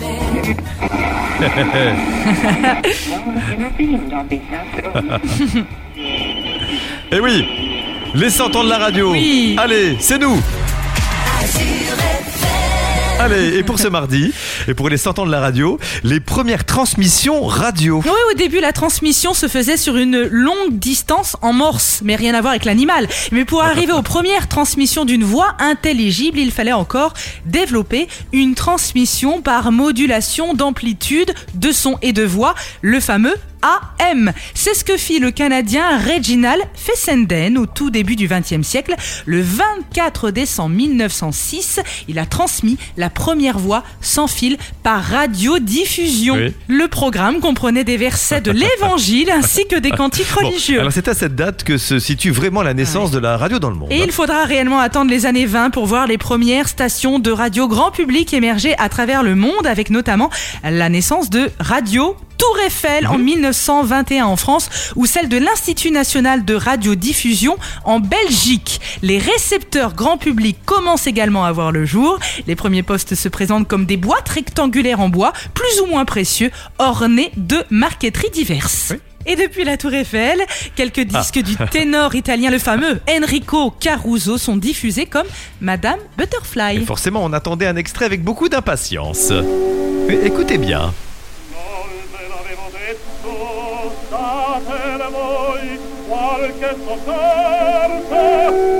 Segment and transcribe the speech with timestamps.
[0.00, 1.96] belle.
[7.14, 7.46] Eh oui,
[8.14, 9.12] les 100 ans de la radio.
[9.12, 9.56] Oui.
[9.58, 10.40] Allez, c'est nous.
[13.22, 14.32] Allez, et pour ce mardi,
[14.66, 18.02] et pour les 100 ans de la radio, les premières transmissions radio.
[18.04, 22.34] Oui, au début, la transmission se faisait sur une longue distance en morse, mais rien
[22.34, 23.06] à voir avec l'animal.
[23.30, 27.14] Mais pour arriver aux premières transmissions d'une voix intelligible, il fallait encore
[27.46, 34.32] développer une transmission par modulation d'amplitude de son et de voix, le fameux AM.
[34.54, 38.94] C'est ce que fit le Canadien Reginald Fessenden au tout début du XXe siècle.
[39.26, 46.34] Le 24 décembre 1906, il a transmis la première voix sans fil par radiodiffusion.
[46.34, 46.54] Oui.
[46.68, 50.80] Le programme comprenait des versets de l'Évangile ainsi que des cantiques Bon, religieux.
[50.80, 53.70] alors c'est à cette date que se situe vraiment la naissance de la radio dans
[53.70, 53.92] le monde.
[53.92, 57.68] Et il faudra réellement attendre les années 20 pour voir les premières stations de radio
[57.68, 60.30] grand public émerger à travers le monde, avec notamment
[60.64, 66.44] la naissance de Radio Tour Eiffel en 1921 en France ou celle de l'Institut national
[66.44, 68.80] de radiodiffusion en Belgique.
[69.00, 72.18] Les récepteurs grand public commencent également à voir le jour.
[72.48, 76.50] Les premiers postes se présentent comme des boîtes rectangulaires en bois, plus ou moins précieux,
[76.80, 78.92] ornées de marqueteries diverses.
[79.24, 80.40] Et depuis la Tour Eiffel,
[80.74, 85.28] quelques disques du ténor italien, le fameux Enrico Caruso, sont diffusés comme
[85.60, 86.78] Madame Butterfly.
[86.78, 89.32] Et forcément, on attendait un extrait avec beaucoup d'impatience.
[90.08, 90.92] Écoutez bien.
[92.70, 93.34] Ve l'avevo detto,
[94.10, 98.22] datele voi qualche sofferta,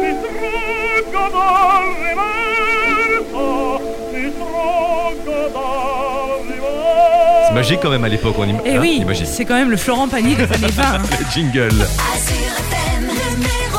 [0.00, 3.80] mi struggo dal riverso,
[4.12, 7.46] mi struggo dal riverso.
[7.46, 9.26] C'est magique quand même à l'époque, on im- Et hein, oui, imagine.
[9.26, 10.82] c'est quand même le Florent Pagny des années 20.
[10.84, 11.02] hein.
[11.18, 11.68] Le jingle.
[12.14, 13.71] Azure FM, numéro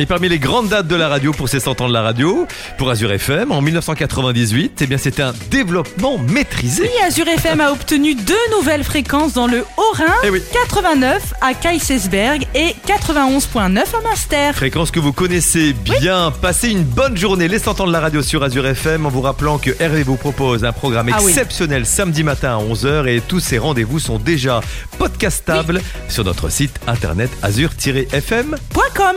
[0.00, 2.46] Et parmi les grandes dates de la radio pour ces 100 ans de la radio,
[2.78, 6.84] pour Azure FM, en 1998, eh bien c'était un développement maîtrisé.
[6.84, 10.40] Oui, Azure FM a obtenu deux nouvelles fréquences dans le Haut-Rhin, Eh oui.
[10.54, 14.54] 89 à Kaisersberg et 91.9 à Master.
[14.54, 16.30] Fréquence que vous connaissez bien.
[16.40, 19.20] Passez une bonne journée, les 100 ans de la radio sur Azure FM, en vous
[19.20, 21.28] rappelant que Hervé vous propose un programme Ah oui.
[21.28, 24.62] exceptionnel samedi matin à 11h et tous ces rendez-vous sont déjà
[24.96, 28.56] podcastables sur notre site internet azure-fm.
[28.70, 29.16] Point com.